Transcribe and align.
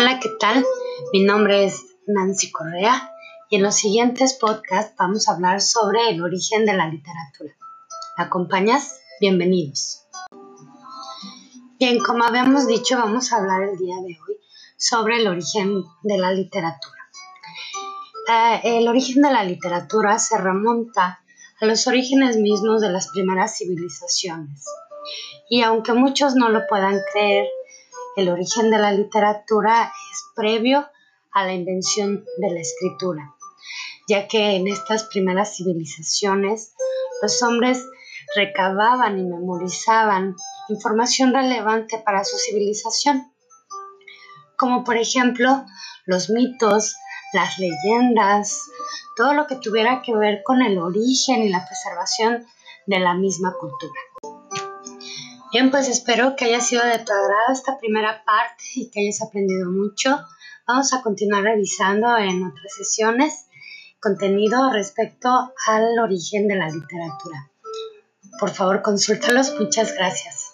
Hola, 0.00 0.20
¿qué 0.20 0.28
tal? 0.38 0.64
Mi 1.12 1.24
nombre 1.24 1.64
es 1.64 1.84
Nancy 2.06 2.52
Correa 2.52 3.10
y 3.50 3.56
en 3.56 3.64
los 3.64 3.74
siguientes 3.74 4.34
podcasts 4.34 4.94
vamos 4.96 5.28
a 5.28 5.32
hablar 5.32 5.60
sobre 5.60 6.10
el 6.10 6.22
origen 6.22 6.64
de 6.66 6.74
la 6.74 6.86
literatura. 6.86 7.56
¿Me 8.16 8.22
acompañas? 8.22 9.00
Bienvenidos. 9.20 10.06
Bien, 11.80 11.98
como 11.98 12.22
habíamos 12.22 12.68
dicho, 12.68 12.96
vamos 12.96 13.32
a 13.32 13.38
hablar 13.38 13.64
el 13.64 13.76
día 13.76 13.96
de 13.96 14.16
hoy 14.24 14.36
sobre 14.76 15.16
el 15.16 15.26
origen 15.26 15.82
de 16.04 16.16
la 16.16 16.30
literatura. 16.30 17.10
Eh, 18.28 18.78
el 18.78 18.86
origen 18.86 19.20
de 19.20 19.32
la 19.32 19.42
literatura 19.42 20.20
se 20.20 20.38
remonta 20.38 21.24
a 21.60 21.66
los 21.66 21.88
orígenes 21.88 22.36
mismos 22.36 22.80
de 22.82 22.90
las 22.90 23.08
primeras 23.08 23.58
civilizaciones. 23.58 24.64
Y 25.50 25.62
aunque 25.62 25.92
muchos 25.92 26.36
no 26.36 26.50
lo 26.50 26.68
puedan 26.68 27.00
creer, 27.12 27.48
el 28.18 28.28
origen 28.30 28.68
de 28.72 28.78
la 28.78 28.90
literatura 28.90 29.92
es 30.10 30.24
previo 30.34 30.84
a 31.30 31.46
la 31.46 31.52
invención 31.52 32.24
de 32.38 32.50
la 32.50 32.58
escritura, 32.58 33.36
ya 34.08 34.26
que 34.26 34.56
en 34.56 34.66
estas 34.66 35.04
primeras 35.04 35.56
civilizaciones 35.56 36.72
los 37.22 37.40
hombres 37.44 37.86
recababan 38.34 39.20
y 39.20 39.22
memorizaban 39.22 40.34
información 40.68 41.32
relevante 41.32 42.02
para 42.04 42.24
su 42.24 42.36
civilización, 42.38 43.32
como 44.56 44.82
por 44.82 44.96
ejemplo 44.96 45.64
los 46.04 46.28
mitos, 46.28 46.96
las 47.32 47.56
leyendas, 47.60 48.62
todo 49.16 49.32
lo 49.32 49.46
que 49.46 49.54
tuviera 49.54 50.02
que 50.02 50.12
ver 50.16 50.42
con 50.42 50.60
el 50.60 50.78
origen 50.78 51.44
y 51.44 51.50
la 51.50 51.64
preservación 51.64 52.44
de 52.88 52.98
la 52.98 53.14
misma 53.14 53.54
cultura. 53.60 54.00
Bien, 55.50 55.70
pues 55.70 55.88
espero 55.88 56.36
que 56.36 56.44
haya 56.44 56.60
sido 56.60 56.84
de 56.84 56.98
tu 56.98 57.12
agrado 57.12 57.52
esta 57.52 57.78
primera 57.78 58.22
parte 58.24 58.64
y 58.74 58.90
que 58.90 59.00
hayas 59.00 59.22
aprendido 59.22 59.70
mucho. 59.70 60.18
Vamos 60.66 60.92
a 60.92 61.00
continuar 61.00 61.42
revisando 61.42 62.16
en 62.18 62.44
otras 62.44 62.74
sesiones 62.76 63.46
contenido 64.00 64.70
respecto 64.70 65.52
al 65.66 65.98
origen 65.98 66.48
de 66.48 66.56
la 66.56 66.68
literatura. 66.68 67.50
Por 68.38 68.50
favor, 68.50 68.82
consúltalos. 68.82 69.54
Muchas 69.58 69.94
gracias. 69.94 70.47